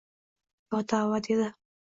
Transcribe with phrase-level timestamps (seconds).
[0.71, 1.49] «Yo tavba!— dedi